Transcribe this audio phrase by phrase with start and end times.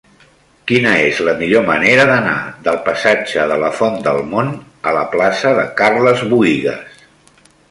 [0.69, 2.33] Quina és la millor manera d'anar
[2.69, 4.53] del passatge de la Font del Mont
[4.89, 7.07] a la plaça de Carles Buïgas?